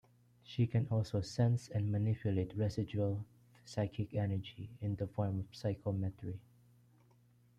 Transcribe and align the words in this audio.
She 0.43 0.65
can 0.65 0.87
also 0.89 1.21
sense 1.21 1.69
and 1.69 1.91
manipulate 1.91 2.55
residual 2.57 3.23
psychic 3.65 4.15
energy 4.15 4.67
in 4.81 4.95
the 4.95 5.05
form 5.05 5.41
of 5.41 5.55
psychometry. 5.55 6.39